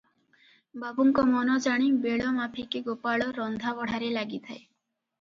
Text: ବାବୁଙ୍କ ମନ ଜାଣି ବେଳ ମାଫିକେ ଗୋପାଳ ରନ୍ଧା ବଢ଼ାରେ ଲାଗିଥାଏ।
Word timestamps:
ବାବୁଙ୍କ 0.83 1.25
ମନ 1.33 1.59
ଜାଣି 1.67 1.91
ବେଳ 2.07 2.33
ମାଫିକେ 2.41 2.83
ଗୋପାଳ 2.91 3.31
ରନ୍ଧା 3.39 3.79
ବଢ଼ାରେ 3.83 4.15
ଲାଗିଥାଏ। 4.21 4.61